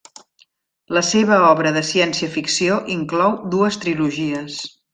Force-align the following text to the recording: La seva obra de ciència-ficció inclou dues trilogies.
La 0.97 1.03
seva 1.09 1.37
obra 1.49 1.73
de 1.75 1.83
ciència-ficció 1.91 2.79
inclou 2.97 3.37
dues 3.57 3.79
trilogies. 3.87 4.61